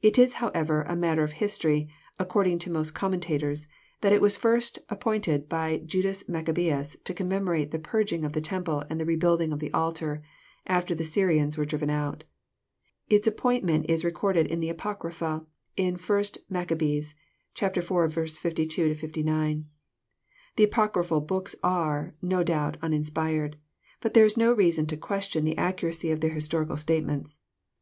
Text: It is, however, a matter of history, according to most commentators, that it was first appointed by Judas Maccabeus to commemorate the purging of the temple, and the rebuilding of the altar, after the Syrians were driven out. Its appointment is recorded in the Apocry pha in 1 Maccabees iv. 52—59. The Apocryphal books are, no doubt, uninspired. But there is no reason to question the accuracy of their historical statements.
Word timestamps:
It 0.00 0.18
is, 0.18 0.32
however, 0.40 0.84
a 0.88 0.96
matter 0.96 1.22
of 1.22 1.32
history, 1.32 1.90
according 2.18 2.60
to 2.60 2.70
most 2.72 2.94
commentators, 2.94 3.68
that 4.00 4.10
it 4.10 4.22
was 4.22 4.34
first 4.34 4.78
appointed 4.88 5.50
by 5.50 5.82
Judas 5.84 6.26
Maccabeus 6.30 6.96
to 7.04 7.12
commemorate 7.12 7.72
the 7.72 7.78
purging 7.78 8.24
of 8.24 8.32
the 8.32 8.40
temple, 8.40 8.84
and 8.88 8.98
the 8.98 9.04
rebuilding 9.04 9.52
of 9.52 9.58
the 9.58 9.70
altar, 9.74 10.22
after 10.66 10.94
the 10.94 11.04
Syrians 11.04 11.58
were 11.58 11.66
driven 11.66 11.90
out. 11.90 12.24
Its 13.10 13.26
appointment 13.26 13.84
is 13.90 14.02
recorded 14.02 14.46
in 14.46 14.60
the 14.60 14.72
Apocry 14.72 15.12
pha 15.12 15.44
in 15.76 15.96
1 15.96 16.24
Maccabees 16.48 17.14
iv. 17.60 17.72
52—59. 17.74 19.64
The 20.56 20.64
Apocryphal 20.64 21.20
books 21.20 21.54
are, 21.62 22.14
no 22.22 22.42
doubt, 22.42 22.78
uninspired. 22.80 23.58
But 24.00 24.14
there 24.14 24.24
is 24.24 24.38
no 24.38 24.54
reason 24.54 24.86
to 24.86 24.96
question 24.96 25.44
the 25.44 25.58
accuracy 25.58 26.10
of 26.10 26.20
their 26.20 26.32
historical 26.32 26.78
statements. 26.78 27.36